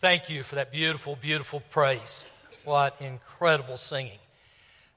[0.00, 2.24] Thank you for that beautiful, beautiful praise.
[2.64, 4.16] What incredible singing.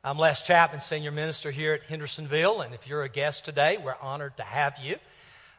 [0.02, 3.98] I'm Les Chapman, Senior Minister here at Hendersonville, and if you're a guest today, we're
[4.02, 4.96] honored to have you.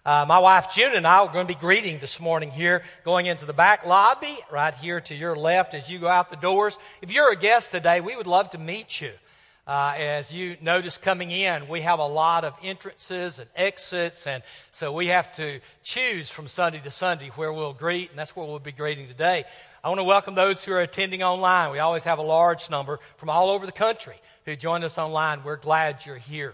[0.07, 3.27] Uh, my wife June and I are going to be greeting this morning here, going
[3.27, 6.79] into the back lobby, right here to your left as you go out the doors.
[7.03, 9.11] If you're a guest today, we would love to meet you.
[9.67, 14.43] Uh, as you notice coming in, we have a lot of entrances and exits, and
[14.71, 18.47] so we have to choose from Sunday to Sunday where we'll greet, and that's where
[18.47, 19.45] we'll be greeting today.
[19.83, 21.73] I want to welcome those who are attending online.
[21.73, 25.43] We always have a large number from all over the country who join us online.
[25.43, 26.53] We're glad you're here.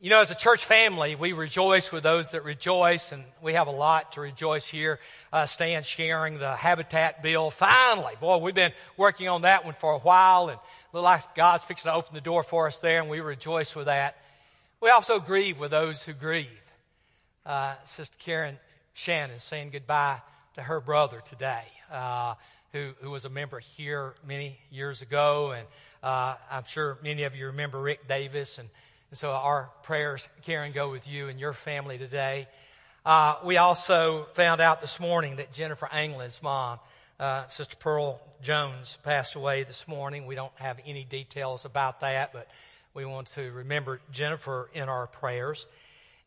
[0.00, 3.68] You know, as a church family, we rejoice with those that rejoice, and we have
[3.68, 5.00] a lot to rejoice here.
[5.32, 7.50] Uh, Stan sharing the Habitat bill.
[7.50, 10.58] Finally, boy, we've been working on that one for a while, and
[10.94, 13.86] look like God's fixing to open the door for us there, and we rejoice with
[13.86, 14.16] that.
[14.80, 16.62] We also grieve with those who grieve.
[17.44, 18.58] Uh, Sister Karen
[18.94, 20.20] Shannon saying goodbye
[20.54, 22.34] to her brother today, uh,
[22.72, 25.66] who, who was a member here many years ago, and
[26.02, 28.68] uh, I'm sure many of you remember Rick Davis and
[29.10, 32.48] and so our prayers, Karen, go with you and your family today.
[33.06, 36.80] Uh, we also found out this morning that Jennifer Anglin's mom,
[37.24, 40.26] uh, Sister Pearl Jones, passed away this morning.
[40.26, 42.48] We don't have any details about that, but
[42.92, 45.66] we want to remember Jennifer in our prayers.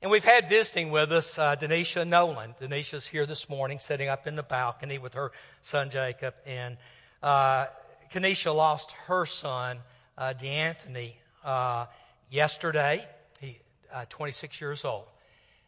[0.01, 2.55] And we've had visiting with us uh, Denisha Nolan.
[2.59, 5.31] Denisha's here this morning, sitting up in the balcony with her
[5.61, 6.33] son Jacob.
[6.47, 6.77] And
[7.21, 7.67] uh,
[8.11, 9.77] Kenesha lost her son,
[10.17, 11.13] uh, DeAnthony,
[11.45, 11.85] uh,
[12.31, 13.07] yesterday.
[13.39, 13.59] He,
[13.93, 15.05] uh, 26 years old.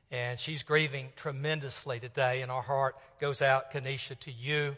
[0.10, 4.76] And she's grieving tremendously today, and our heart goes out, Kenesha, to you.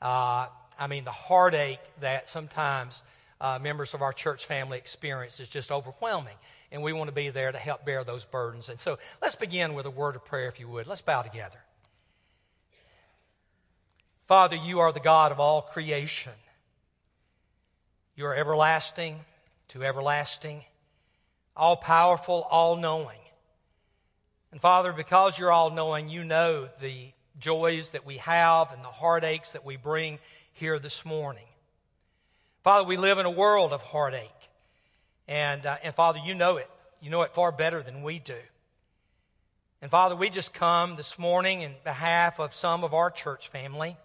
[0.00, 0.46] Uh,
[0.78, 3.02] I mean, the heartache that sometimes
[3.40, 6.36] uh, members of our church family experience is just overwhelming,
[6.72, 8.68] and we want to be there to help bear those burdens.
[8.68, 10.86] And so let's begin with a word of prayer, if you would.
[10.86, 11.58] Let's bow together.
[14.26, 16.32] Father, you are the God of all creation.
[18.14, 19.20] You are everlasting
[19.68, 20.62] to everlasting
[21.56, 23.18] all powerful, all knowing.
[24.52, 28.88] And Father, because you're all knowing, you know the joys that we have and the
[28.88, 30.18] heartaches that we bring
[30.52, 31.46] here this morning.
[32.62, 34.28] Father, we live in a world of heartache.
[35.26, 36.68] And, uh, and Father, you know it.
[37.00, 38.36] You know it far better than we do.
[39.80, 43.96] And Father, we just come this morning in behalf of some of our church family.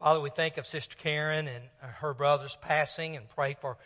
[0.00, 3.76] Father, we think of Sister Karen and her brother's passing and pray for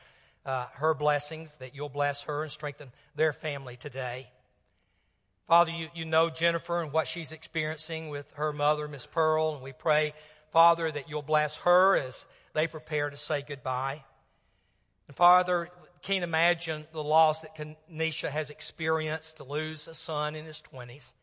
[0.47, 4.31] uh, her blessings, that you'll bless her and strengthen their family today.
[5.51, 9.65] Father, you, you know Jennifer and what she's experiencing with her mother, Miss Pearl, and
[9.65, 10.15] we pray,
[10.53, 14.05] Father, that you'll bless her as they prepare to say goodbye.
[15.09, 15.69] And Father,
[16.03, 21.15] can't imagine the loss that Kenesha has experienced to lose a son in his 20s.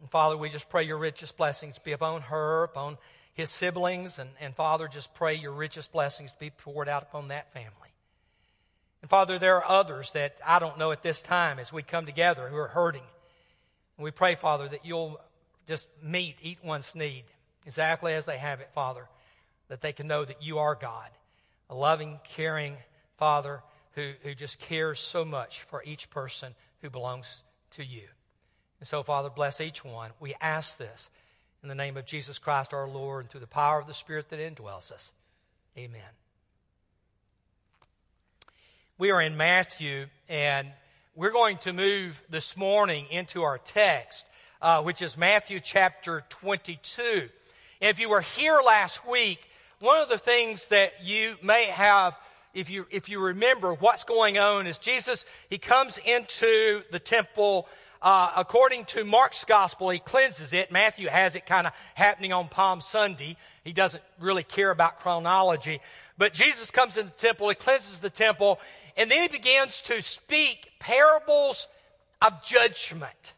[0.00, 2.98] And Father, we just pray your richest blessings be upon her, upon
[3.32, 7.52] his siblings, and, and Father, just pray your richest blessings be poured out upon that
[7.52, 7.70] family.
[9.02, 12.06] And Father, there are others that I don't know at this time as we come
[12.06, 13.04] together who are hurting.
[14.00, 15.20] And we pray, Father, that you'll
[15.66, 17.24] just meet each one's need
[17.66, 19.06] exactly as they have it, Father,
[19.68, 21.10] that they can know that you are God,
[21.68, 22.78] a loving, caring
[23.18, 23.62] Father
[23.92, 28.08] who, who just cares so much for each person who belongs to you.
[28.78, 30.12] And so, Father, bless each one.
[30.18, 31.10] We ask this
[31.62, 34.30] in the name of Jesus Christ our Lord and through the power of the Spirit
[34.30, 35.12] that indwells us.
[35.76, 36.00] Amen
[39.00, 40.68] we are in Matthew, and
[41.16, 44.24] we're going to move this morning into our text,
[44.62, 47.02] uh, which is Matthew chapter 22.
[47.02, 49.40] And if you were here last week,
[49.80, 52.16] one of the things that you may have,
[52.54, 57.66] if you, if you remember what's going on, is Jesus, he comes into the temple.
[58.00, 60.70] Uh, according to Mark's gospel, he cleanses it.
[60.70, 63.36] Matthew has it kind of happening on Palm Sunday.
[63.64, 65.80] He doesn't really care about chronology.
[66.16, 68.60] But Jesus comes in the temple, he cleanses the temple,
[69.00, 71.68] and then he begins to speak parables
[72.20, 73.32] of judgment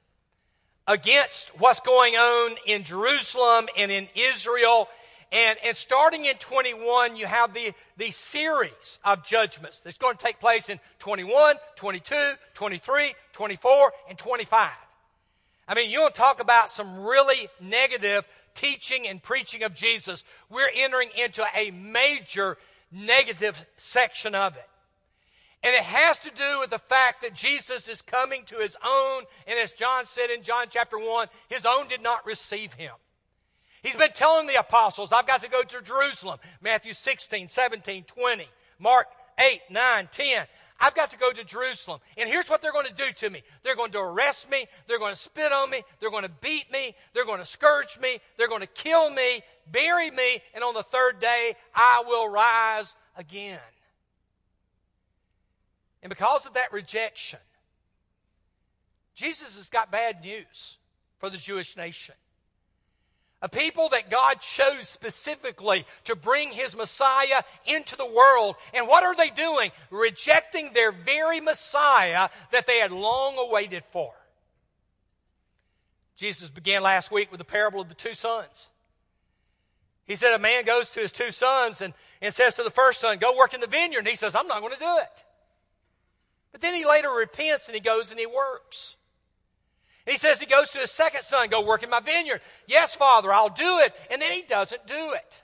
[0.88, 4.88] against what's going on in Jerusalem and in Israel.
[5.30, 10.24] And, and starting in 21, you have the, the series of judgments that's going to
[10.24, 14.68] take place in 21, 22, 23, 24, and 25.
[15.68, 18.24] I mean, you want to talk about some really negative
[18.54, 20.24] teaching and preaching of Jesus.
[20.50, 22.58] We're entering into a major
[22.90, 24.68] negative section of it.
[25.62, 29.22] And it has to do with the fact that Jesus is coming to his own,
[29.46, 32.92] and as John said in John chapter 1, his own did not receive him.
[33.82, 36.38] He's been telling the apostles, I've got to go to Jerusalem.
[36.60, 38.46] Matthew 16, 17, 20,
[38.78, 39.06] Mark
[39.38, 40.46] 8, 9, 10.
[40.80, 42.00] I've got to go to Jerusalem.
[42.16, 44.98] And here's what they're going to do to me they're going to arrest me, they're
[44.98, 48.18] going to spit on me, they're going to beat me, they're going to scourge me,
[48.36, 52.94] they're going to kill me, bury me, and on the third day I will rise
[53.16, 53.60] again.
[56.02, 57.38] And because of that rejection,
[59.14, 60.78] Jesus has got bad news
[61.18, 62.14] for the Jewish nation.
[63.40, 68.54] A people that God chose specifically to bring his Messiah into the world.
[68.72, 69.72] And what are they doing?
[69.90, 74.12] Rejecting their very Messiah that they had long awaited for.
[76.16, 78.70] Jesus began last week with the parable of the two sons.
[80.04, 83.00] He said a man goes to his two sons and, and says to the first
[83.00, 84.00] son, Go work in the vineyard.
[84.00, 85.24] And he says, I'm not going to do it.
[86.52, 88.96] But then he later repents and he goes and he works.
[90.06, 92.40] He says he goes to his second son, go work in my vineyard.
[92.66, 93.94] Yes, Father, I'll do it.
[94.10, 95.42] And then he doesn't do it.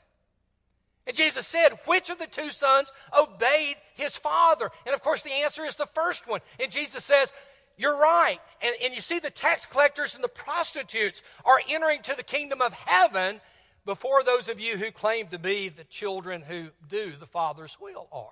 [1.07, 4.69] And Jesus said, which of the two sons obeyed his father?
[4.85, 6.41] And of course, the answer is the first one.
[6.61, 7.33] And Jesus says,
[7.79, 8.39] you're right.
[8.61, 12.61] And, and you see, the tax collectors and the prostitutes are entering to the kingdom
[12.61, 13.41] of heaven
[13.87, 18.09] before those of you who claim to be the children who do the Father's will
[18.13, 18.29] are.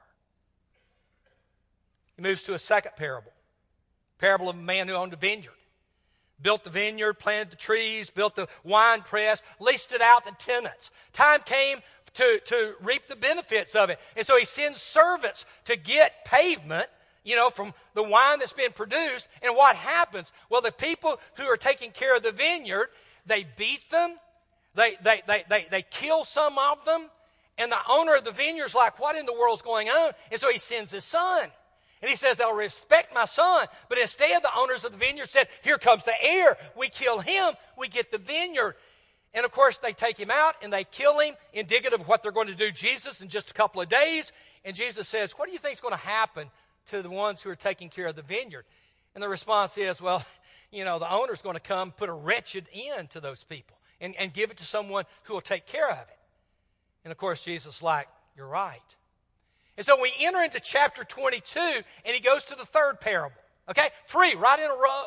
[2.16, 3.32] He moves to a second parable
[4.18, 5.52] parable of a man who owned a vineyard
[6.40, 10.90] built the vineyard, planted the trees, built the wine press, leased it out to tenants.
[11.12, 11.78] Time came
[12.14, 13.98] to, to reap the benefits of it.
[14.16, 16.88] And so he sends servants to get pavement,
[17.24, 19.28] you know, from the wine that's been produced.
[19.42, 20.32] And what happens?
[20.50, 22.88] Well, the people who are taking care of the vineyard,
[23.26, 24.16] they beat them,
[24.74, 27.06] they, they, they, they, they kill some of them,
[27.58, 30.12] and the owner of the vineyard's like, what in the world's going on?
[30.30, 31.48] And so he sends his son.
[32.02, 33.66] And he says, they'll respect my son.
[33.88, 36.58] But instead, the owners of the vineyard said, here comes the heir.
[36.76, 38.74] We kill him, we get the vineyard.
[39.36, 42.32] And of course, they take him out and they kill him, indicative of what they're
[42.32, 44.32] going to do Jesus in just a couple of days.
[44.64, 46.50] And Jesus says, What do you think is going to happen
[46.86, 48.64] to the ones who are taking care of the vineyard?
[49.14, 50.24] And the response is, Well,
[50.70, 54.16] you know, the owner's going to come put a wretched end to those people and,
[54.16, 56.18] and give it to someone who will take care of it.
[57.04, 58.96] And of course, Jesus like, You're right.
[59.76, 63.36] And so we enter into chapter 22, and he goes to the third parable.
[63.68, 63.88] Okay?
[64.08, 65.04] Three, right in a row.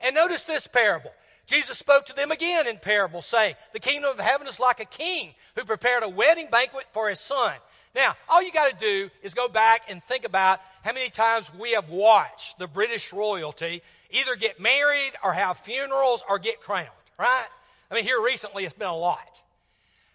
[0.00, 1.12] And notice this parable.
[1.46, 4.84] Jesus spoke to them again in parable, saying, The kingdom of heaven is like a
[4.84, 7.54] king who prepared a wedding banquet for his son.
[7.94, 11.52] Now, all you got to do is go back and think about how many times
[11.58, 16.88] we have watched the British royalty either get married or have funerals or get crowned,
[17.18, 17.46] right?
[17.90, 19.41] I mean, here recently it's been a lot.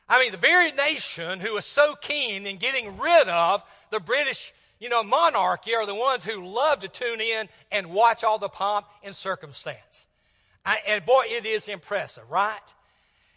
[0.09, 3.62] I mean, the very nation who was so keen in getting rid of
[3.92, 8.24] the British, you know, monarchy are the ones who love to tune in and watch
[8.24, 10.06] all the pomp and circumstance.
[10.65, 12.59] I, and boy, it is impressive, right?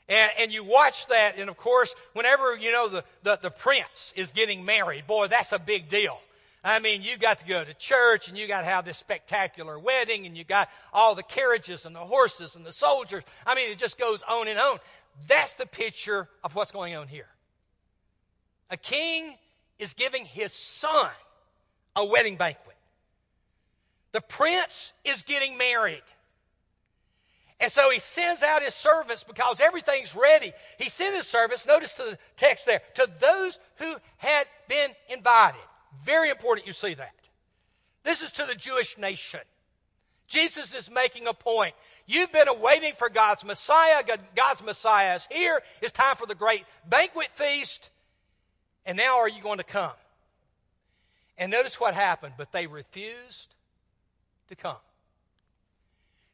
[0.08, 4.12] And, and, you watch that, and of course, whenever, you know, the, the, the prince
[4.16, 6.20] is getting married, boy, that's a big deal.
[6.62, 9.78] I mean, you got to go to church and you got to have this spectacular
[9.78, 13.22] wedding and you got all the carriages and the horses and the soldiers.
[13.46, 14.78] I mean, it just goes on and on.
[15.26, 17.28] That's the picture of what's going on here.
[18.70, 19.36] A king
[19.78, 21.10] is giving his son
[21.96, 22.76] a wedding banquet.
[24.12, 26.02] The prince is getting married.
[27.60, 30.52] And so he sends out his servants because everything's ready.
[30.78, 35.60] He sent his servants, notice to the text there, to those who had been invited.
[36.04, 37.28] Very important you see that.
[38.02, 39.40] This is to the Jewish nation.
[40.30, 41.74] Jesus is making a point.
[42.06, 44.02] You've been awaiting for God's Messiah.
[44.36, 45.60] God's Messiah is here.
[45.82, 47.90] It's time for the great banquet feast.
[48.86, 49.92] And now are you going to come?
[51.36, 52.34] And notice what happened.
[52.38, 53.54] But they refused
[54.48, 54.76] to come.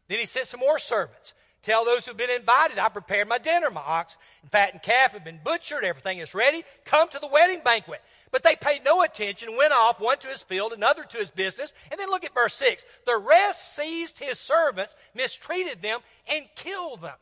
[0.08, 1.32] Then he sent some more servants.
[1.66, 3.70] Tell those who've been invited, I prepared my dinner.
[3.70, 5.82] My ox and fattened calf have been butchered.
[5.82, 6.62] Everything is ready.
[6.84, 8.02] Come to the wedding banquet.
[8.30, 11.74] But they paid no attention, went off, one to his field, another to his business.
[11.90, 12.84] And then look at verse 6.
[13.04, 15.98] The rest seized his servants, mistreated them,
[16.32, 17.16] and killed them.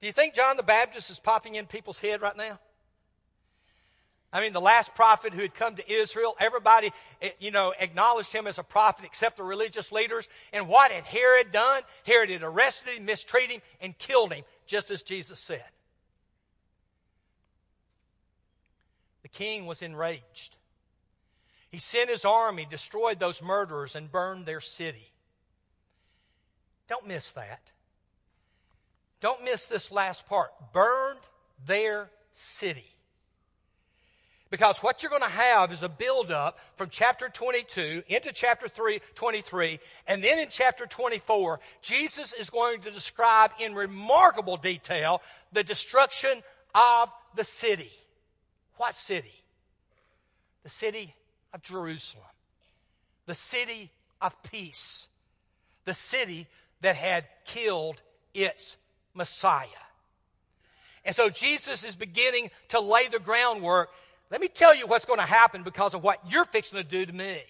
[0.00, 2.58] Do you think John the Baptist is popping in people's head right now?
[4.36, 8.34] I mean, the last prophet who had come to Israel, everybody, eh, you know, acknowledged
[8.34, 10.28] him as a prophet except the religious leaders.
[10.52, 11.80] And what had Herod done?
[12.04, 15.64] Herod had arrested him, mistreated him, and killed him, just as Jesus said.
[19.22, 20.56] The king was enraged.
[21.70, 25.12] He sent his army, destroyed those murderers, and burned their city.
[26.90, 27.72] Don't miss that.
[29.22, 30.50] Don't miss this last part.
[30.74, 31.20] Burned
[31.64, 32.95] their city.
[34.50, 39.00] Because what you're going to have is a buildup from chapter 22 into chapter 3,
[39.14, 45.20] 23, and then in chapter 24, Jesus is going to describe in remarkable detail
[45.52, 46.42] the destruction
[46.74, 47.90] of the city.
[48.76, 49.42] What city?
[50.62, 51.14] The city
[51.52, 52.24] of Jerusalem,
[53.26, 55.08] the city of peace,
[55.84, 56.46] the city
[56.82, 58.02] that had killed
[58.34, 58.76] its
[59.14, 59.66] Messiah.
[61.04, 63.90] And so Jesus is beginning to lay the groundwork.
[64.30, 67.06] Let me tell you what's going to happen because of what you're fixing to do
[67.06, 67.40] to me.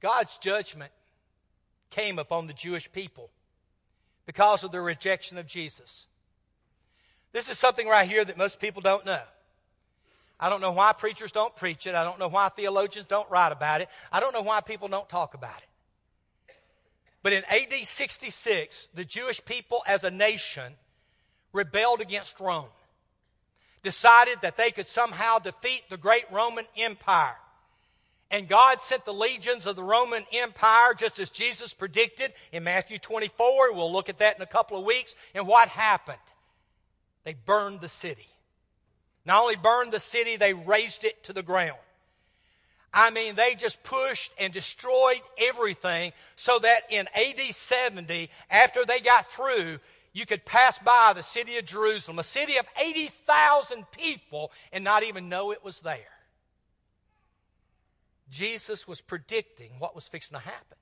[0.00, 0.92] God's judgment
[1.90, 3.30] came upon the Jewish people
[4.26, 6.06] because of their rejection of Jesus.
[7.32, 9.22] This is something right here that most people don't know.
[10.40, 11.94] I don't know why preachers don't preach it.
[11.94, 13.88] I don't know why theologians don't write about it.
[14.12, 16.54] I don't know why people don't talk about it.
[17.22, 20.74] But in AD 66, the Jewish people as a nation
[21.52, 22.68] rebelled against Rome,
[23.82, 27.36] decided that they could somehow defeat the great Roman Empire.
[28.30, 32.98] And God sent the legions of the Roman Empire just as Jesus predicted in Matthew
[32.98, 33.72] 24.
[33.72, 35.14] We'll look at that in a couple of weeks.
[35.34, 36.18] And what happened?
[37.24, 38.28] They burned the city.
[39.24, 41.78] Not only burned the city, they razed it to the ground.
[42.92, 49.00] I mean, they just pushed and destroyed everything so that in AD 70, after they
[49.00, 49.78] got through,
[50.12, 55.02] you could pass by the city of Jerusalem, a city of 80,000 people, and not
[55.02, 55.98] even know it was there.
[58.30, 60.76] Jesus was predicting what was fixing to happen.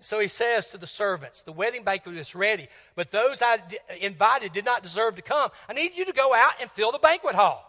[0.00, 3.58] So he says to the servants, The wedding banquet is ready, but those I
[4.00, 5.50] invited did not deserve to come.
[5.68, 7.64] I need you to go out and fill the banquet hall.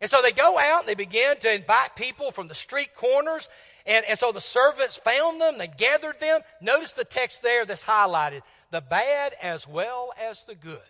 [0.00, 3.48] And so they go out and they begin to invite people from the street corners.
[3.86, 6.40] And, and so the servants found them, they gathered them.
[6.60, 10.80] Notice the text there that's highlighted the bad as well as the good.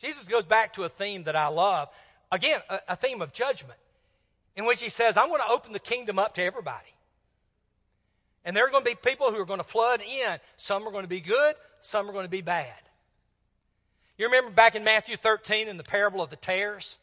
[0.00, 1.88] Jesus goes back to a theme that I love.
[2.32, 3.78] Again, a, a theme of judgment
[4.56, 6.94] in which he says, I'm going to open the kingdom up to everybody.
[8.44, 10.38] And there are going to be people who are going to flood in.
[10.56, 12.74] Some are going to be good, some are going to be bad.
[14.16, 16.98] You remember back in Matthew 13 in the parable of the tares?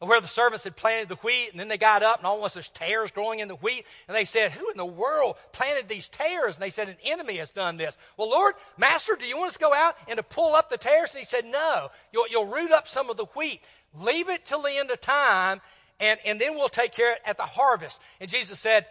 [0.00, 2.68] Where the servants had planted the wheat, and then they got up, and almost there's
[2.68, 3.84] tares growing in the wheat.
[4.06, 6.54] And they said, Who in the world planted these tares?
[6.54, 7.98] And they said, An enemy has done this.
[8.16, 10.78] Well, Lord, Master, do you want us to go out and to pull up the
[10.78, 11.10] tares?
[11.10, 11.90] And he said, No.
[12.12, 13.60] You'll, you'll root up some of the wheat.
[13.98, 15.60] Leave it till the end of time,
[15.98, 17.98] and, and then we'll take care of it at the harvest.
[18.20, 18.86] And Jesus said,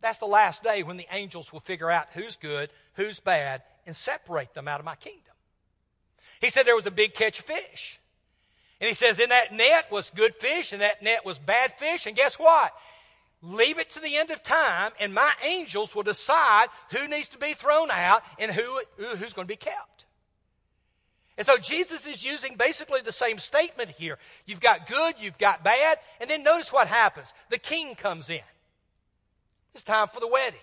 [0.00, 3.94] That's the last day when the angels will figure out who's good, who's bad, and
[3.94, 5.20] separate them out of my kingdom.
[6.40, 8.00] He said there was a big catch of fish.
[8.82, 12.06] And he says, In that net was good fish, and that net was bad fish.
[12.06, 12.74] And guess what?
[13.40, 17.38] Leave it to the end of time, and my angels will decide who needs to
[17.38, 20.04] be thrown out and who, who's going to be kept.
[21.38, 24.18] And so Jesus is using basically the same statement here.
[24.46, 27.32] You've got good, you've got bad, and then notice what happens.
[27.50, 28.40] The king comes in.
[29.74, 30.58] It's time for the wedding.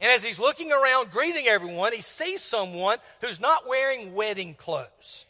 [0.00, 5.26] And as he's looking around greeting everyone, he sees someone who's not wearing wedding clothes.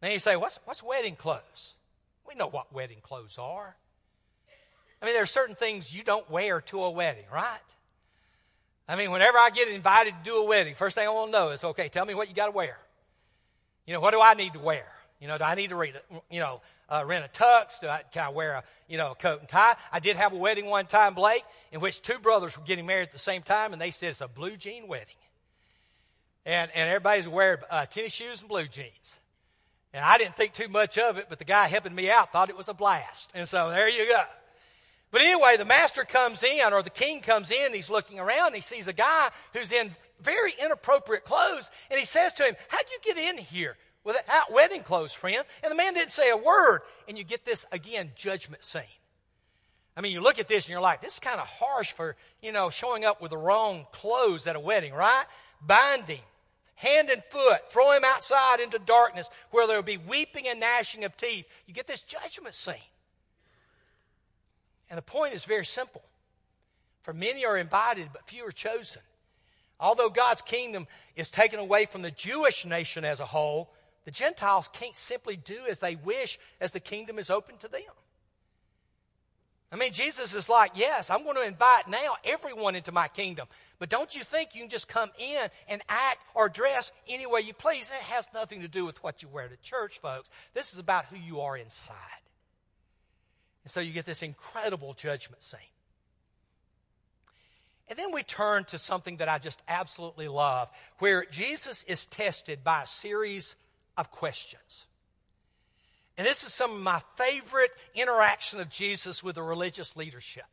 [0.00, 1.74] Then you say, what's, what's wedding clothes?
[2.28, 3.76] We know what wedding clothes are.
[5.00, 7.58] I mean, there are certain things you don't wear to a wedding, right?
[8.88, 11.38] I mean, whenever I get invited to do a wedding, first thing I want to
[11.38, 12.78] know is, okay, tell me what you got to wear.
[13.86, 14.86] You know, what do I need to wear?
[15.20, 15.94] You know, do I need to read,
[16.30, 17.80] you know, uh, rent a tux?
[17.80, 19.76] Do I, can I wear a, you know, a coat and tie?
[19.90, 23.04] I did have a wedding one time, Blake, in which two brothers were getting married
[23.04, 25.16] at the same time, and they said it's a blue jean wedding.
[26.44, 29.18] And, and everybody's wearing uh, tennis shoes and blue jeans.
[29.96, 32.50] And I didn't think too much of it, but the guy helping me out thought
[32.50, 33.30] it was a blast.
[33.32, 34.22] And so there you go.
[35.10, 38.60] But anyway, the master comes in, or the king comes in, he's looking around, he
[38.60, 43.14] sees a guy who's in very inappropriate clothes, and he says to him, How'd you
[43.14, 45.42] get in here without wedding clothes, friend?
[45.62, 46.82] And the man didn't say a word.
[47.08, 48.82] And you get this, again, judgment scene.
[49.96, 52.16] I mean, you look at this and you're like, this is kind of harsh for,
[52.42, 55.24] you know, showing up with the wrong clothes at a wedding, right?
[55.66, 56.20] Binding,
[56.76, 61.04] hand and foot, throw him outside into darkness where there will be weeping and gnashing
[61.04, 61.46] of teeth.
[61.66, 62.74] You get this judgment scene.
[64.88, 66.02] And the point is very simple.
[67.02, 69.02] For many are invited, but few are chosen.
[69.78, 73.70] Although God's kingdom is taken away from the Jewish nation as a whole,
[74.04, 77.82] the Gentiles can't simply do as they wish as the kingdom is open to them.
[79.76, 83.46] I mean, Jesus is like, yes, I'm going to invite now everyone into my kingdom.
[83.78, 87.42] But don't you think you can just come in and act or dress any way
[87.42, 87.90] you please?
[87.90, 90.30] And it has nothing to do with what you wear to church, folks.
[90.54, 91.94] This is about who you are inside.
[93.64, 95.60] And so you get this incredible judgment scene.
[97.88, 102.64] And then we turn to something that I just absolutely love, where Jesus is tested
[102.64, 103.56] by a series
[103.98, 104.86] of questions.
[106.18, 110.44] And this is some of my favorite interaction of Jesus with the religious leadership.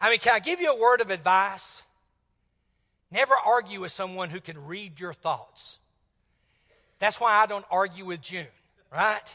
[0.00, 1.82] I mean, can I give you a word of advice?
[3.10, 5.80] Never argue with someone who can read your thoughts.
[7.00, 8.46] That's why I don't argue with June,
[8.92, 9.34] right?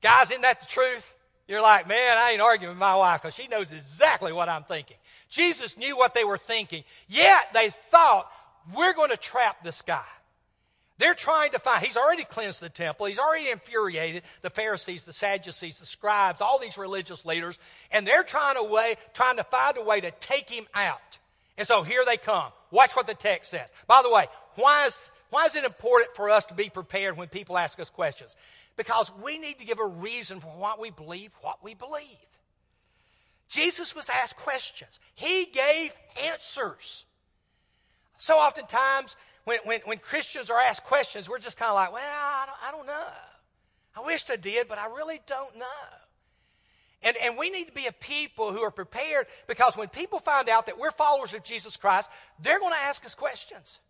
[0.00, 1.14] Guys, isn't that the truth?
[1.46, 4.62] You're like, man, I ain't arguing with my wife because she knows exactly what I'm
[4.62, 4.96] thinking.
[5.28, 8.30] Jesus knew what they were thinking, yet they thought,
[8.74, 10.04] we're going to trap this guy.
[11.00, 13.06] They're trying to find, he's already cleansed the temple.
[13.06, 17.56] He's already infuriated the Pharisees, the Sadducees, the scribes, all these religious leaders,
[17.90, 21.18] and they're trying to way, trying to find a way to take him out.
[21.56, 22.52] And so here they come.
[22.70, 23.72] Watch what the text says.
[23.86, 24.26] By the way,
[24.56, 27.88] why is, why is it important for us to be prepared when people ask us
[27.88, 28.36] questions?
[28.76, 32.04] Because we need to give a reason for what we believe, what we believe.
[33.48, 35.00] Jesus was asked questions.
[35.14, 35.94] He gave
[36.26, 37.06] answers.
[38.18, 39.16] So oftentimes,
[39.50, 42.58] when, when, when Christians are asked questions, we're just kind of like, well, I don't,
[42.68, 43.12] I don't know.
[43.96, 45.64] I wish I did, but I really don't know.
[47.02, 50.48] And, and we need to be a people who are prepared because when people find
[50.48, 52.08] out that we're followers of Jesus Christ,
[52.40, 53.80] they're going to ask us questions.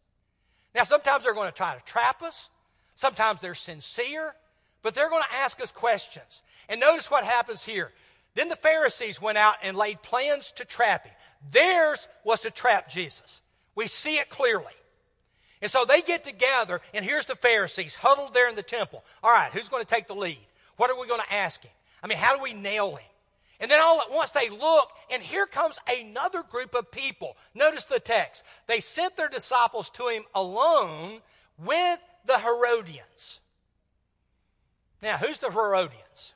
[0.75, 2.49] Now, sometimes they're going to try to trap us.
[2.95, 4.35] Sometimes they're sincere,
[4.81, 6.40] but they're going to ask us questions.
[6.71, 7.93] And notice what happens here.
[8.35, 11.12] Then the Pharisees went out and laid plans to trap him.
[11.52, 13.43] Theirs was to trap Jesus.
[13.75, 14.73] We see it clearly.
[15.62, 19.05] And so they get together, and here's the Pharisees huddled there in the temple.
[19.23, 20.38] All right, who's going to take the lead?
[20.76, 21.73] What are we going to ask him?
[22.02, 23.07] I mean, how do we nail him?
[23.61, 27.37] And then all at once they look, and here comes another group of people.
[27.55, 28.43] Notice the text.
[28.67, 31.21] They sent their disciples to him alone
[31.59, 33.40] with the Herodians.
[35.02, 36.33] Now, who's the Herodians?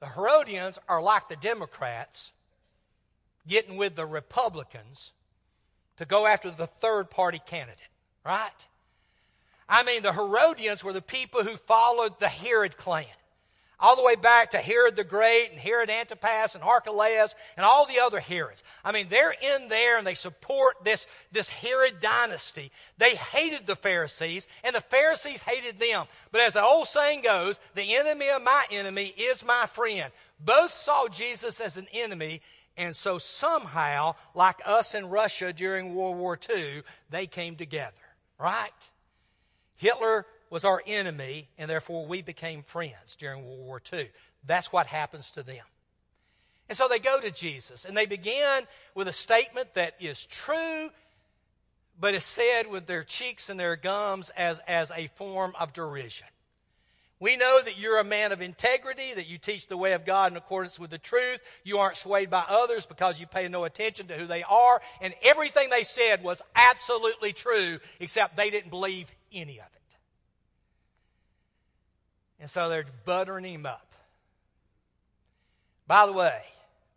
[0.00, 2.32] The Herodians are like the Democrats
[3.46, 5.12] getting with the Republicans
[5.98, 7.78] to go after the third party candidate,
[8.24, 8.66] right?
[9.68, 13.06] I mean, the Herodians were the people who followed the Herod clan.
[13.82, 17.84] All the way back to Herod the Great and Herod Antipas and Archelaus and all
[17.84, 18.62] the other Herods.
[18.84, 22.70] I mean, they're in there and they support this, this Herod dynasty.
[22.98, 26.06] They hated the Pharisees and the Pharisees hated them.
[26.30, 30.12] But as the old saying goes, the enemy of my enemy is my friend.
[30.38, 32.40] Both saw Jesus as an enemy
[32.76, 37.92] and so somehow, like us in Russia during World War II, they came together,
[38.38, 38.70] right?
[39.76, 44.08] Hitler was our enemy, and therefore we became friends during World War II.
[44.44, 45.64] That's what happens to them.
[46.68, 48.62] And so they go to Jesus, and they begin
[48.94, 50.90] with a statement that is true,
[52.00, 56.28] but is said with their cheeks and their gums as, as a form of derision.
[57.22, 60.32] We know that you're a man of integrity, that you teach the way of God
[60.32, 61.38] in accordance with the truth.
[61.62, 64.82] You aren't swayed by others because you pay no attention to who they are.
[65.00, 69.96] And everything they said was absolutely true, except they didn't believe any of it.
[72.40, 73.94] And so they're buttering him up.
[75.86, 76.42] By the way,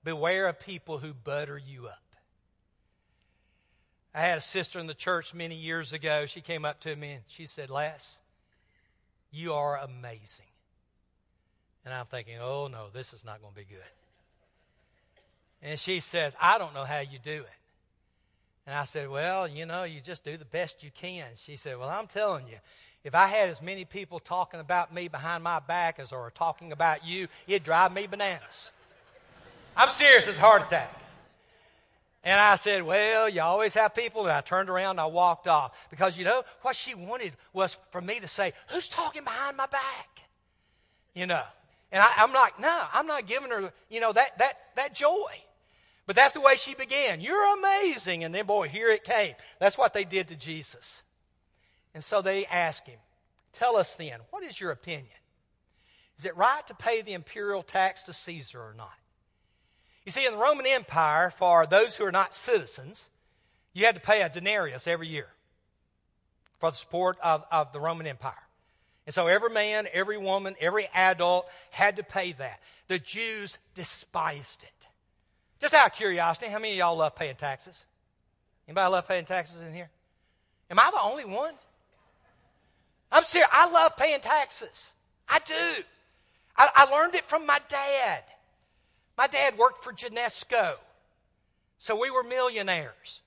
[0.04, 2.02] beware of people who butter you up.
[4.12, 6.26] I had a sister in the church many years ago.
[6.26, 8.22] She came up to me and she said, Les,
[9.36, 10.46] you are amazing.
[11.84, 13.84] And I'm thinking, oh no, this is not going to be good.
[15.62, 17.50] And she says, I don't know how you do it.
[18.68, 21.26] And I said, Well, you know, you just do the best you can.
[21.36, 22.58] She said, Well, I'm telling you,
[23.04, 26.72] if I had as many people talking about me behind my back as are talking
[26.72, 28.72] about you, it'd drive me bananas.
[29.78, 31.05] I'm serious, it's a heart attack.
[32.26, 34.24] And I said, Well, you always have people.
[34.24, 35.88] And I turned around and I walked off.
[35.92, 39.68] Because, you know, what she wanted was for me to say, Who's talking behind my
[39.68, 40.10] back?
[41.14, 41.44] You know.
[41.92, 45.32] And I, am like, No, I'm not giving her, you know, that, that, that joy.
[46.08, 47.22] But that's the way she began.
[47.22, 48.24] You're amazing.
[48.24, 49.36] And then, boy, here it came.
[49.60, 51.04] That's what they did to Jesus.
[51.94, 53.00] And so they asked him,
[53.54, 55.16] Tell us then, what is your opinion?
[56.18, 58.98] Is it right to pay the imperial tax to Caesar or not?
[60.06, 63.10] You see, in the Roman Empire, for those who are not citizens,
[63.74, 65.28] you had to pay a denarius every year
[66.60, 68.34] for the support of, of the Roman Empire.
[69.06, 72.60] And so every man, every woman, every adult had to pay that.
[72.88, 74.88] The Jews despised it.
[75.60, 77.86] Just out of curiosity, how many of y'all love paying taxes?
[78.68, 79.90] Anybody love paying taxes in here?
[80.70, 81.54] Am I the only one?
[83.12, 83.50] I'm serious.
[83.52, 84.92] I love paying taxes.
[85.30, 85.84] I do.
[86.58, 88.24] I, I learned it from my dad.
[89.18, 90.74] My dad worked for Genesco,
[91.78, 93.22] so we were millionaires.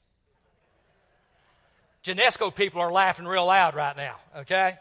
[2.04, 4.78] Genesco people are laughing real loud right now, okay?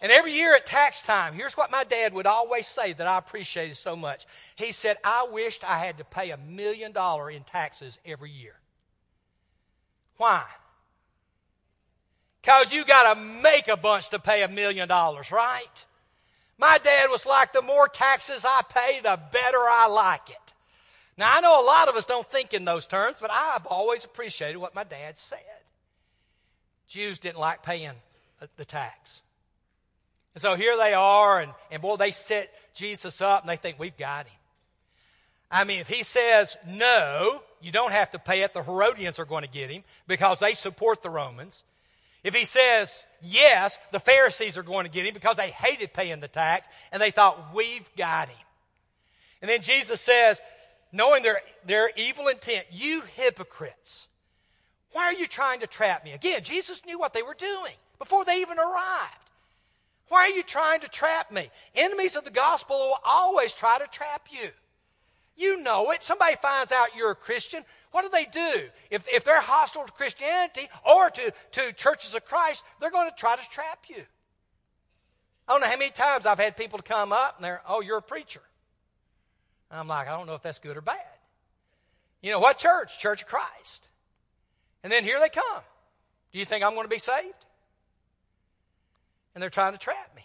[0.00, 3.18] And every year at tax time, here's what my dad would always say that I
[3.18, 4.26] appreciated so much.
[4.54, 8.54] He said, I wished I had to pay a million dollar in taxes every year.
[10.16, 10.44] Why?
[12.40, 15.86] Because you got to make a bunch to pay a million dollars, right?
[16.58, 20.36] My dad was like, the more taxes I pay, the better I like it.
[21.16, 24.04] Now, I know a lot of us don't think in those terms, but I've always
[24.04, 25.38] appreciated what my dad said.
[26.88, 27.92] Jews didn't like paying
[28.56, 29.22] the tax.
[30.34, 33.78] And so here they are, and, and boy, they set Jesus up and they think,
[33.78, 34.34] we've got him.
[35.50, 39.24] I mean, if he says no, you don't have to pay it, the Herodians are
[39.24, 41.64] going to get him because they support the Romans.
[42.24, 46.20] If he says yes, the Pharisees are going to get him because they hated paying
[46.20, 48.46] the tax and they thought, we've got him.
[49.40, 50.40] And then Jesus says,
[50.92, 54.08] knowing their, their evil intent, you hypocrites,
[54.92, 56.12] why are you trying to trap me?
[56.12, 59.14] Again, Jesus knew what they were doing before they even arrived.
[60.08, 61.50] Why are you trying to trap me?
[61.74, 64.48] Enemies of the gospel will always try to trap you.
[65.36, 66.02] You know it.
[66.02, 67.62] Somebody finds out you're a Christian.
[67.90, 68.68] What do they do?
[68.90, 73.16] If, if they're hostile to Christianity or to, to churches of Christ, they're going to
[73.16, 74.02] try to trap you.
[75.46, 77.98] I don't know how many times I've had people come up and they're, oh, you're
[77.98, 78.42] a preacher.
[79.70, 80.96] I'm like, I don't know if that's good or bad.
[82.22, 82.98] You know, what church?
[82.98, 83.88] Church of Christ.
[84.82, 85.62] And then here they come.
[86.32, 87.46] Do you think I'm going to be saved?
[89.34, 90.22] And they're trying to trap me.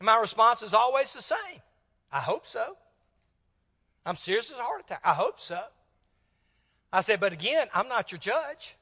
[0.00, 1.62] And my response is always the same.
[2.10, 2.76] I hope so.
[4.04, 5.00] I'm serious as a heart attack.
[5.04, 5.60] I hope so.
[6.92, 8.76] I said, but again, I'm not your judge.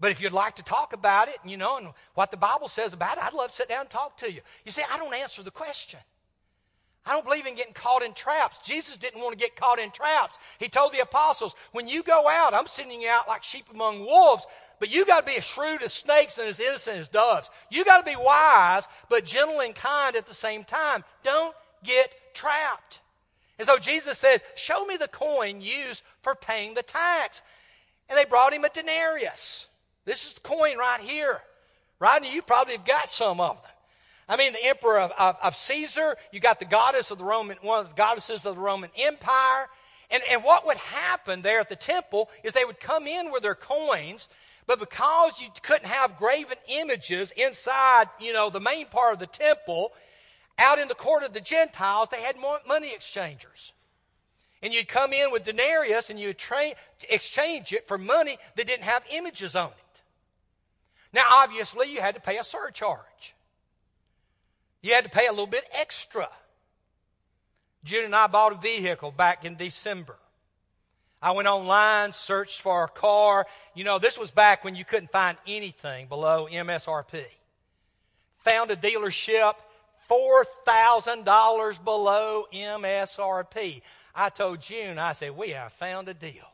[0.00, 2.94] But if you'd like to talk about it, you know, and what the Bible says
[2.94, 4.40] about it, I'd love to sit down and talk to you.
[4.64, 6.00] You see, I don't answer the question.
[7.04, 8.58] I don't believe in getting caught in traps.
[8.64, 10.38] Jesus didn't want to get caught in traps.
[10.58, 14.00] He told the apostles, when you go out, I'm sending you out like sheep among
[14.00, 14.46] wolves,
[14.78, 17.48] but you got to be as shrewd as snakes and as innocent as doves.
[17.70, 21.04] You got to be wise, but gentle and kind at the same time.
[21.24, 21.54] Don't
[21.84, 23.00] get trapped.
[23.60, 27.42] And so Jesus said, Show me the coin used for paying the tax.
[28.08, 29.68] And they brought him a denarius.
[30.06, 31.42] This is the coin right here.
[31.98, 33.72] Rodney, you probably have got some of them.
[34.30, 37.58] I mean, the emperor of, of, of, Caesar, you got the goddess of the Roman,
[37.60, 39.68] one of the goddesses of the Roman Empire.
[40.10, 43.42] And, and what would happen there at the temple is they would come in with
[43.42, 44.28] their coins,
[44.66, 49.26] but because you couldn't have graven images inside, you know, the main part of the
[49.26, 49.92] temple,
[50.60, 52.36] out in the court of the Gentiles, they had
[52.68, 53.72] money exchangers.
[54.62, 56.74] And you'd come in with denarius and you'd tra-
[57.08, 60.02] exchange it for money that didn't have images on it.
[61.12, 63.34] Now, obviously, you had to pay a surcharge.
[64.82, 66.28] You had to pay a little bit extra.
[67.84, 70.16] June and I bought a vehicle back in December.
[71.22, 73.46] I went online, searched for a car.
[73.74, 77.24] You know, this was back when you couldn't find anything below MSRP.
[78.44, 79.54] Found a dealership
[80.10, 83.82] $4,000 below MSRP.
[84.14, 86.50] I told June, I said, we have found a deal.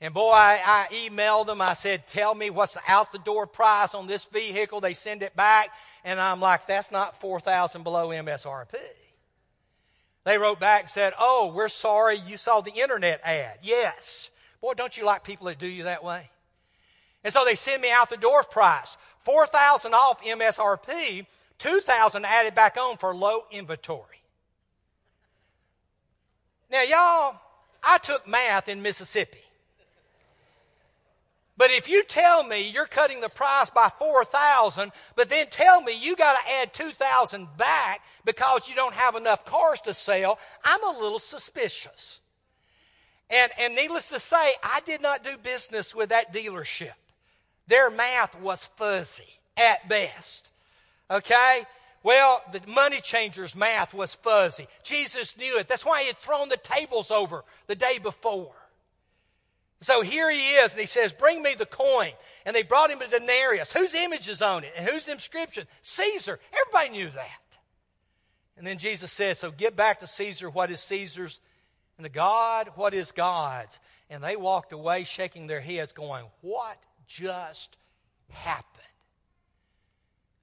[0.00, 1.62] And boy, I, I, emailed them.
[1.62, 4.80] I said, tell me what's the out the door price on this vehicle.
[4.80, 5.70] They send it back.
[6.04, 8.74] And I'm like, that's not 4,000 below MSRP.
[10.24, 13.58] They wrote back and said, oh, we're sorry you saw the internet ad.
[13.62, 14.30] Yes.
[14.60, 16.28] Boy, don't you like people that do you that way?
[17.22, 18.98] And so they send me out the door price.
[19.20, 21.26] 4,000 off MSRP
[21.58, 24.22] 2,000 added back on for low inventory.
[26.70, 27.40] Now, y'all,
[27.82, 29.38] I took math in Mississippi.
[31.56, 35.92] But if you tell me you're cutting the price by 4,000, but then tell me
[35.92, 40.82] you got to add 2,000 back because you don't have enough cars to sell, I'm
[40.82, 42.20] a little suspicious.
[43.30, 46.94] And, and needless to say, I did not do business with that dealership.
[47.68, 50.50] Their math was fuzzy at best.
[51.10, 51.64] Okay?
[52.02, 54.68] Well, the money changer's math was fuzzy.
[54.82, 55.68] Jesus knew it.
[55.68, 58.52] That's why he had thrown the tables over the day before.
[59.80, 62.12] So here he is, and he says, Bring me the coin.
[62.46, 63.72] And they brought him a denarius.
[63.72, 64.72] Whose image is on it?
[64.76, 65.66] And whose inscription?
[65.82, 66.38] Caesar.
[66.60, 67.58] Everybody knew that.
[68.56, 71.40] And then Jesus says, So give back to Caesar what is Caesar's,
[71.98, 73.78] and to God what is God's.
[74.10, 77.76] And they walked away shaking their heads, going, What just
[78.30, 78.84] happened?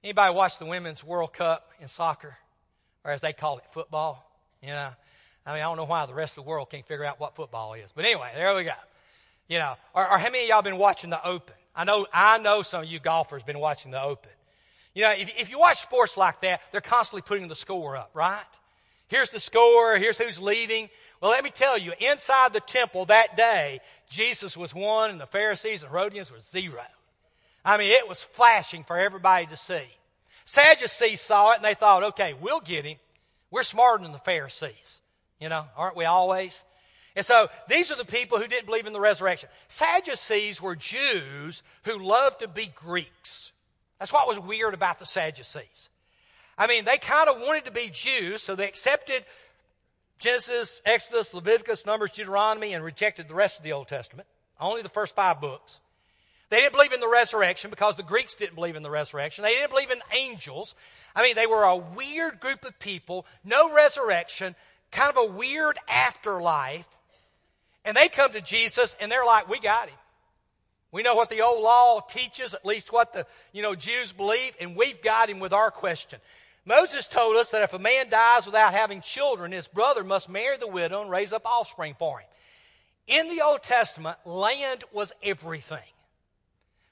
[0.04, 2.36] Anybody watch the Women's World Cup in soccer?
[3.04, 4.28] Or as they call it, football?
[4.60, 4.88] You know?
[5.46, 7.36] I mean, I don't know why the rest of the world can't figure out what
[7.36, 7.92] football is.
[7.92, 8.72] But anyway, there we go.
[9.48, 11.54] You know, or, or how many of y'all been watching the Open?
[11.74, 14.30] I know, I know some of you golfers been watching the Open.
[14.94, 18.10] You know, if, if you watch sports like that, they're constantly putting the score up,
[18.14, 18.42] right?
[19.08, 20.88] Here's the score, here's who's leading.
[21.20, 25.26] Well, let me tell you, inside the temple that day, Jesus was one and the
[25.26, 26.82] Pharisees and Herodians were zero.
[27.64, 29.82] I mean, it was flashing for everybody to see.
[30.44, 32.98] Sadducees saw it and they thought, okay, we'll get him.
[33.50, 35.00] We're smarter than the Pharisees.
[35.38, 36.64] You know, aren't we always?
[37.14, 39.48] And so these are the people who didn't believe in the resurrection.
[39.68, 43.52] Sadducees were Jews who loved to be Greeks.
[43.98, 45.88] That's what was weird about the Sadducees.
[46.56, 49.24] I mean, they kind of wanted to be Jews, so they accepted
[50.18, 54.28] Genesis, Exodus, Leviticus, Numbers, Deuteronomy, and rejected the rest of the Old Testament.
[54.60, 55.80] Only the first five books.
[56.52, 59.42] They didn't believe in the resurrection because the Greeks didn't believe in the resurrection.
[59.42, 60.74] They didn't believe in angels.
[61.16, 64.54] I mean, they were a weird group of people, no resurrection,
[64.90, 66.86] kind of a weird afterlife.
[67.86, 69.96] And they come to Jesus and they're like, We got him.
[70.90, 74.52] We know what the old law teaches, at least what the you know Jews believe,
[74.60, 76.20] and we've got him with our question.
[76.66, 80.58] Moses told us that if a man dies without having children, his brother must marry
[80.58, 82.28] the widow and raise up offspring for him.
[83.06, 85.78] In the Old Testament, land was everything.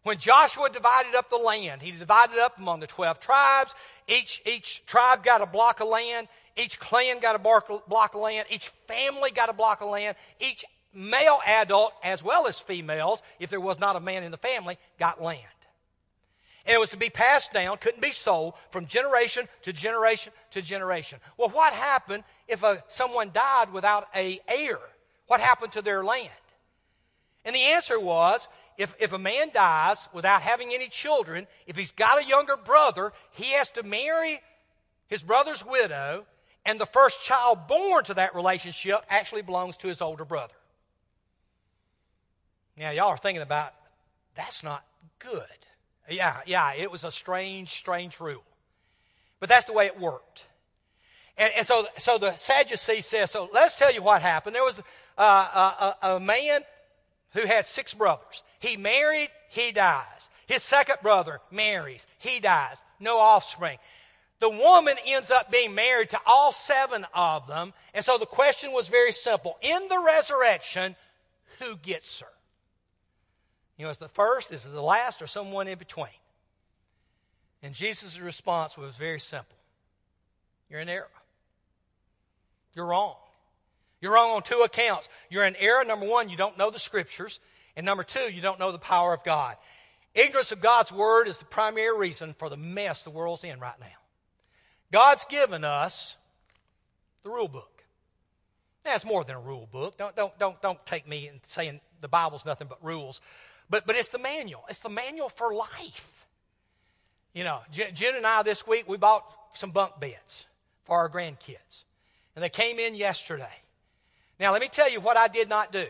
[0.03, 3.75] When Joshua divided up the land, he divided up among the 12 tribes.
[4.09, 6.29] Each, each tribe got a block of land.
[6.57, 7.71] Each clan got a block
[8.15, 8.47] of land.
[8.51, 10.17] Each family got a block of land.
[10.41, 14.39] Each male adult, as well as females, if there was not a man in the
[14.39, 15.45] family, got land.
[16.67, 20.63] And it was to be passed down, couldn't be sold from generation to generation to
[20.63, 21.19] generation.
[21.37, 24.79] Well, what happened if a, someone died without a heir?
[25.27, 26.31] What happened to their land?
[27.45, 28.47] And the answer was
[28.79, 33.13] if, if a man dies without having any children, if he's got a younger brother,
[33.33, 34.41] he has to marry
[35.09, 36.25] his brother's widow,
[36.65, 40.55] and the first child born to that relationship actually belongs to his older brother.
[42.77, 43.75] Now, y'all are thinking about
[44.35, 44.85] that's not
[45.19, 45.45] good.
[46.09, 48.43] Yeah, yeah, it was a strange, strange rule.
[49.39, 50.47] But that's the way it worked.
[51.37, 54.55] And, and so, so the Sadducee says, so let's tell you what happened.
[54.55, 54.81] There was
[55.19, 56.61] uh, a, a, a man
[57.33, 58.43] who had six brothers.
[58.61, 60.29] He married, he dies.
[60.47, 62.77] His second brother marries, he dies.
[63.01, 63.79] No offspring.
[64.39, 67.73] The woman ends up being married to all seven of them.
[67.93, 69.57] And so the question was very simple.
[69.61, 70.97] In the resurrection,
[71.59, 72.27] who gets her?
[73.77, 76.09] You know, is the first, is it the last, or someone in between?
[77.63, 79.57] And Jesus' response was very simple
[80.69, 81.09] You're in error.
[82.75, 83.17] You're wrong.
[84.01, 85.09] You're wrong on two accounts.
[85.29, 85.85] You're in error.
[85.85, 87.41] Number one, you don't know the scriptures.
[87.77, 89.57] And number two, you don't know the power of God.
[90.15, 93.79] Ignorance of God's word is the primary reason for the mess the world's in right
[93.81, 93.87] now.
[94.93, 96.17] God's given us
[97.23, 97.85] the rule book.
[98.85, 99.97] It's more than a rule book.
[99.99, 103.21] Don't, don't, don't, don't take me and saying the Bible's nothing but rules.
[103.69, 104.65] But, but it's the manual.
[104.69, 106.27] It's the manual for life.
[107.33, 110.47] You know, Jen and I this week, we bought some bunk beds
[110.85, 111.85] for our grandkids.
[112.35, 113.45] And they came in yesterday.
[114.41, 115.87] Now, let me tell you what I did not do.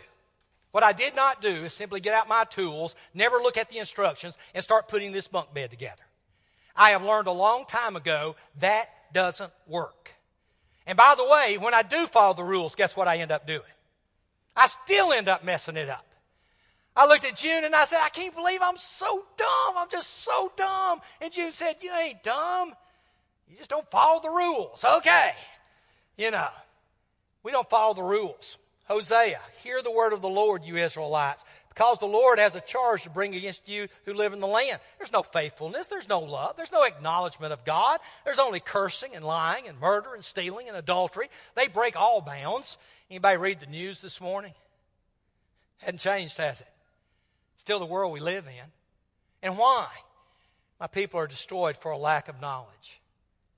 [0.73, 3.79] What I did not do is simply get out my tools, never look at the
[3.79, 6.03] instructions, and start putting this bunk bed together.
[6.77, 10.13] I have learned a long time ago that doesn't work.
[10.87, 13.47] And by the way, when I do follow the rules, guess what I end up
[13.47, 13.63] doing?
[14.57, 16.07] I still end up messing it up.
[16.97, 19.75] I looked at June and I said, I can't believe I'm so dumb.
[19.77, 21.01] I'm just so dumb.
[21.21, 22.75] And June said, You ain't dumb.
[23.49, 24.85] You just don't follow the rules.
[24.85, 25.33] Okay.
[26.17, 26.49] You know,
[27.43, 28.59] we don't follow the rules.
[28.91, 33.05] Hosea, hear the word of the Lord, you Israelites, because the Lord has a charge
[33.05, 34.81] to bring against you who live in the land.
[34.99, 35.87] There's no faithfulness.
[35.87, 36.57] There's no love.
[36.57, 38.01] There's no acknowledgement of God.
[38.25, 41.29] There's only cursing and lying and murder and stealing and adultery.
[41.55, 42.79] They break all bounds.
[43.09, 44.55] Anybody read the news this morning?
[45.79, 46.69] Hadn't changed, has it?
[47.59, 48.73] Still the world we live in.
[49.41, 49.87] And why?
[50.81, 53.01] My people are destroyed for a lack of knowledge.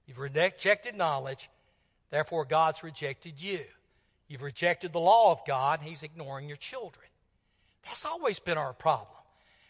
[0.07, 1.49] You've rejected knowledge,
[2.11, 3.61] therefore God's rejected you.
[4.33, 7.05] You've rejected the law of God, and He's ignoring your children.
[7.85, 9.19] That's always been our problem.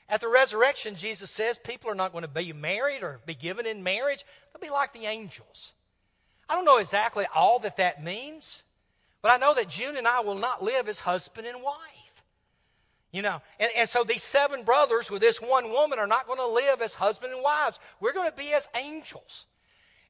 [0.08, 3.66] At the resurrection, Jesus says people are not going to be married or be given
[3.66, 4.24] in marriage.
[4.52, 5.72] They'll be like the angels.
[6.48, 8.62] I don't know exactly all that that means,
[9.20, 12.22] but I know that June and I will not live as husband and wife.
[13.10, 16.38] You know, and, and so these seven brothers with this one woman are not going
[16.38, 17.80] to live as husband and wives.
[17.98, 19.46] We're going to be as angels.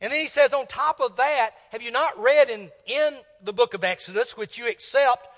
[0.02, 3.52] And then he says, on top of that, have you not read in, in the
[3.52, 5.28] book of Exodus, which you accept,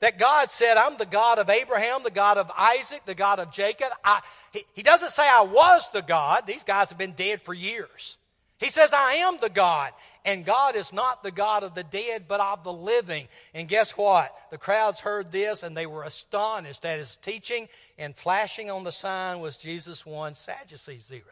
[0.00, 3.52] that God said, I'm the God of Abraham, the God of Isaac, the God of
[3.52, 3.90] Jacob.
[4.04, 4.20] I,
[4.52, 6.48] he, he doesn't say I was the God.
[6.48, 8.16] These guys have been dead for years.
[8.58, 9.92] He says, I am the God.
[10.24, 13.28] And God is not the God of the dead, but of the living.
[13.54, 14.34] And guess what?
[14.50, 18.92] The crowds heard this and they were astonished at his teaching, and flashing on the
[18.92, 21.22] sign was Jesus 1, Sadducees 0.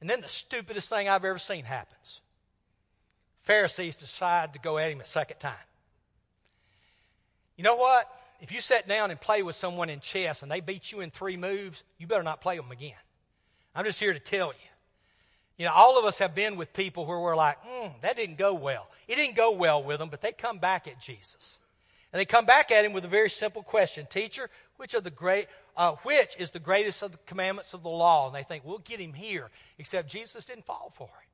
[0.00, 2.20] And then the stupidest thing I've ever seen happens.
[3.42, 5.54] Pharisees decide to go at him a second time.
[7.56, 8.08] You know what?
[8.40, 11.10] If you sat down and play with someone in chess and they beat you in
[11.10, 12.92] three moves, you better not play them again.
[13.74, 14.68] I'm just here to tell you.
[15.56, 18.38] You know, all of us have been with people where we're like, mm, that didn't
[18.38, 18.88] go well.
[19.08, 21.58] It didn't go well with them, but they come back at Jesus.
[22.12, 25.10] And they come back at him with a very simple question Teacher, which, of the
[25.10, 25.48] great,
[25.78, 28.26] uh, which is the greatest of the commandments of the law?
[28.26, 29.48] And they think, we'll get him here.
[29.78, 31.28] Except Jesus didn't fall for it.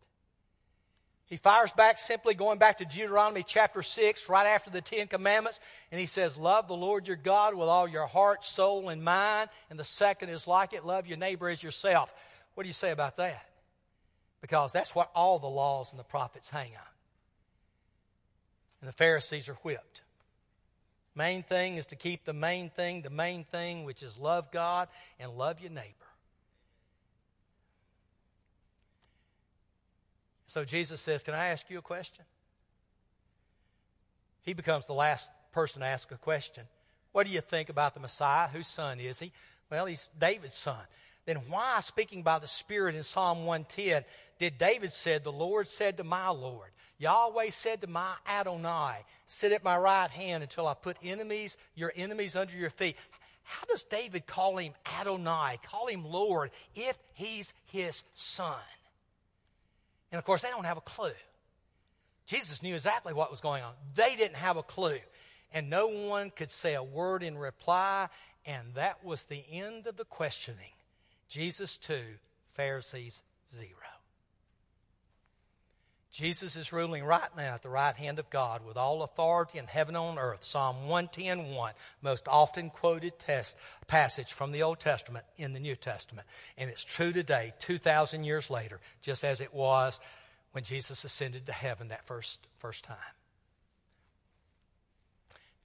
[1.26, 5.58] He fires back simply going back to Deuteronomy chapter 6, right after the Ten Commandments,
[5.90, 9.48] and he says, Love the Lord your God with all your heart, soul, and mind.
[9.70, 12.12] And the second is like it, love your neighbor as yourself.
[12.54, 13.48] What do you say about that?
[14.42, 16.92] Because that's what all the laws and the prophets hang on.
[18.82, 20.02] And the Pharisees are whipped.
[21.16, 24.88] Main thing is to keep the main thing, the main thing, which is love God
[25.20, 25.92] and love your neighbor.
[30.46, 32.24] So Jesus says, Can I ask you a question?
[34.42, 36.64] He becomes the last person to ask a question.
[37.12, 38.48] What do you think about the Messiah?
[38.48, 39.32] Whose son is he?
[39.70, 40.80] Well, he's David's son.
[41.26, 44.04] Then why, speaking by the Spirit in Psalm 110,
[44.38, 46.70] did David said, The Lord said to my Lord,
[47.04, 51.92] Yahweh said to my Adonai, Sit at my right hand until I put enemies, your
[51.94, 52.96] enemies under your feet.
[53.42, 58.56] How does David call him Adonai, call him Lord, if he's his son?
[60.10, 61.12] And of course, they don't have a clue.
[62.24, 63.74] Jesus knew exactly what was going on.
[63.94, 64.98] They didn't have a clue.
[65.52, 68.08] And no one could say a word in reply.
[68.46, 70.72] And that was the end of the questioning.
[71.28, 71.98] Jesus 2,
[72.54, 73.22] Pharisees
[73.54, 73.68] 0.
[76.14, 79.66] Jesus is ruling right now at the right hand of God with all authority in
[79.66, 80.44] heaven and on earth.
[80.44, 81.72] Psalm 110 1,
[82.02, 83.56] most often quoted test,
[83.88, 86.28] passage from the Old Testament in the New Testament.
[86.56, 89.98] And it's true today, 2,000 years later, just as it was
[90.52, 92.96] when Jesus ascended to heaven that first, first time.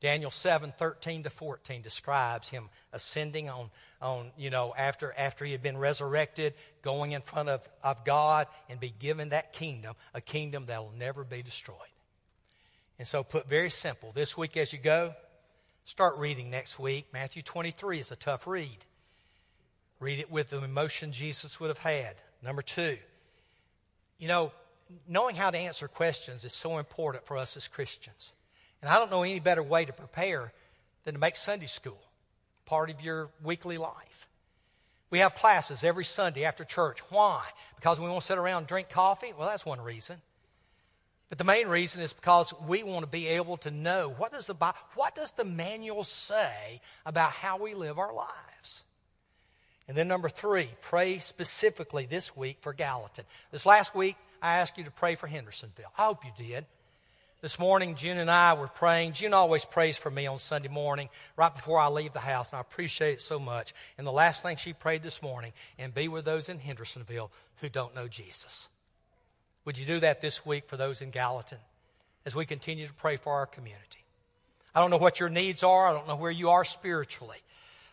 [0.01, 3.69] Daniel 7, 13 to 14 describes him ascending on,
[4.01, 8.47] on you know, after, after he had been resurrected, going in front of, of God
[8.69, 11.77] and be given that kingdom, a kingdom that will never be destroyed.
[12.97, 15.13] And so, put very simple, this week as you go,
[15.83, 17.07] start reading next week.
[17.11, 18.85] Matthew 23 is a tough read.
[19.99, 22.15] Read it with the emotion Jesus would have had.
[22.41, 22.97] Number two,
[24.17, 24.53] you know,
[25.07, 28.31] knowing how to answer questions is so important for us as Christians.
[28.81, 30.53] And I don't know any better way to prepare
[31.03, 31.99] than to make Sunday school
[32.65, 34.27] part of your weekly life.
[35.09, 36.99] We have classes every Sunday after church.
[37.09, 37.43] Why?
[37.75, 39.33] Because we want to sit around and drink coffee?
[39.35, 40.17] Well, that's one reason.
[41.29, 44.47] But the main reason is because we want to be able to know what does
[44.47, 44.55] the
[44.95, 48.83] what does the manual say about how we live our lives.
[49.87, 53.25] And then number three, pray specifically this week for Gallatin.
[53.51, 55.91] This last week, I asked you to pray for Hendersonville.
[55.97, 56.65] I hope you did.
[57.41, 59.13] This morning, June and I were praying.
[59.13, 62.57] June always prays for me on Sunday morning right before I leave the house, and
[62.57, 63.73] I appreciate it so much.
[63.97, 67.69] And the last thing she prayed this morning, and be with those in Hendersonville who
[67.69, 68.67] don't know Jesus.
[69.63, 71.59] Would you do that this week for those in Gallatin
[72.25, 74.03] as we continue to pray for our community?
[74.75, 75.87] I don't know what your needs are.
[75.87, 77.41] I don't know where you are spiritually.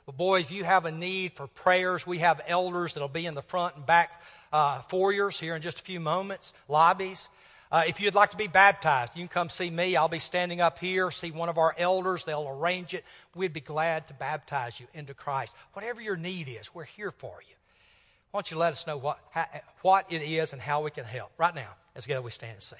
[0.06, 3.35] But boy, if you have a need for prayers, we have elders that'll be in
[3.35, 7.28] the front and back uh, foyers here in just a few moments, lobbies.
[7.70, 9.96] Uh, if you'd like to be baptized, you can come see me.
[9.96, 12.24] I'll be standing up here, see one of our elders.
[12.24, 13.05] They'll arrange it.
[13.35, 15.52] We'd be glad to baptize you into Christ.
[15.72, 17.55] Whatever your need is, we're here for you.
[18.31, 19.46] Why don't you let us know what, how,
[19.83, 22.79] what it is and how we can help right now as we stand and sing.